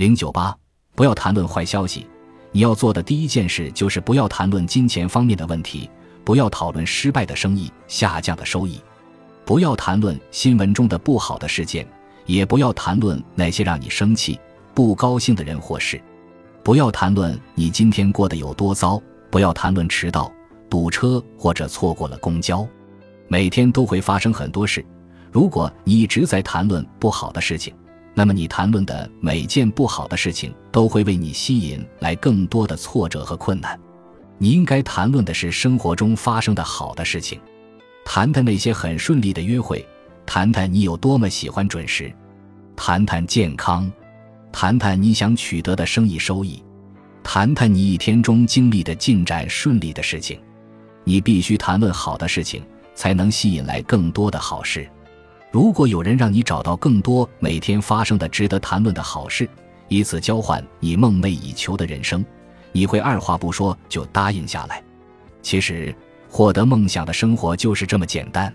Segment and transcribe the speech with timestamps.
[0.00, 0.56] 零九八，
[0.94, 2.06] 不要谈论坏消息。
[2.52, 5.90] 你要做的第一件事就是不要谈论金钱方面的问题，
[6.24, 8.80] 不要讨论失败的生意、下降的收益，
[9.44, 11.86] 不要谈论新闻中的不好的事件，
[12.24, 14.40] 也不要谈论那些让你生气、
[14.72, 16.00] 不高兴的人或事。
[16.62, 18.98] 不要谈论你今天过得有多糟，
[19.30, 20.32] 不要谈论迟到、
[20.70, 22.66] 堵车或者错过了公交。
[23.28, 24.82] 每天都会发生很多事，
[25.30, 27.74] 如果你一直在谈论不好的事情。
[28.12, 33.78] 那么，你谈论的每件不好的事情，都会为你吸引来更多的挫折和困难。
[34.36, 37.40] 你应该谈论的是生活中发生的好的事情，
[38.04, 39.86] 谈谈那些很顺利的约会，
[40.26, 42.12] 谈谈你有多么喜欢准时，
[42.74, 43.90] 谈谈健康，
[44.50, 46.62] 谈谈你想取得的生意收益，
[47.22, 50.38] 谈谈你一天中经历的进展顺利的事情。
[51.04, 52.62] 你必须谈论好的事情，
[52.94, 54.88] 才能吸引来更多的好事。
[55.50, 59.48] 如果有人让你找到更多每天发生的值得谈论的好事，
[59.88, 62.24] 以此交换你梦寐以求的人生，
[62.70, 64.80] 你会二话不说就答应下来。
[65.42, 65.92] 其实，
[66.28, 68.54] 获得梦想的生活就是这么简单。